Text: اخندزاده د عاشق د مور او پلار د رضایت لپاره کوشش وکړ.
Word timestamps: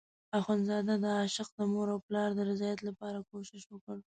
اخندزاده 0.39 0.95
د 1.03 1.05
عاشق 1.19 1.49
د 1.57 1.59
مور 1.71 1.87
او 1.93 1.99
پلار 2.07 2.29
د 2.35 2.39
رضایت 2.49 2.79
لپاره 2.89 3.25
کوشش 3.31 3.61
وکړ. 3.69 3.97